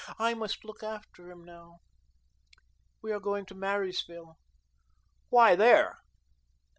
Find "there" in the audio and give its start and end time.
5.55-5.99